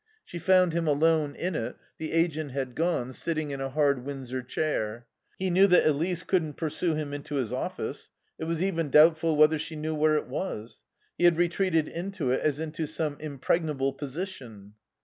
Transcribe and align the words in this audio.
She 0.25 0.39
found 0.39 0.73
him 0.73 0.87
alone 0.87 1.35
in 1.35 1.53
it 1.53 1.75
(the 1.99 2.11
agent 2.11 2.53
had 2.53 2.73
gone), 2.73 3.11
sitting 3.13 3.51
in 3.51 3.61
a 3.61 3.69
hard 3.69 4.03
Windsor 4.03 4.41
chair. 4.41 5.05
He 5.37 5.51
knew 5.51 5.67
that 5.67 5.85
Elise 5.85 6.23
couldn't 6.23 6.55
pursue 6.55 6.95
him 6.95 7.13
into 7.13 7.35
his 7.35 7.53
office; 7.53 8.09
it 8.39 8.45
was 8.45 8.63
even 8.63 8.89
doubtful 8.89 9.35
whether 9.35 9.59
she 9.59 9.75
knew 9.75 9.93
where 9.93 10.15
it 10.15 10.25
was. 10.25 10.81
He 11.19 11.25
had 11.25 11.37
retreated 11.37 11.87
into 11.87 12.31
it 12.31 12.41
as 12.41 12.59
into 12.59 12.87
some 12.87 13.15
impregnable 13.19 13.93
position. 13.93 14.73